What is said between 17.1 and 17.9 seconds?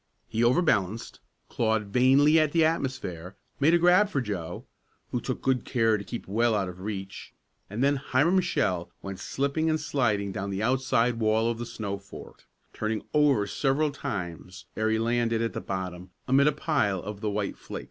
the white flakes.